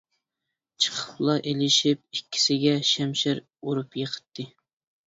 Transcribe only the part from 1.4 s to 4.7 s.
ئېلىشىپ ئىككىسىگە شەمشەر ئۇرۇپ يىقىتتى.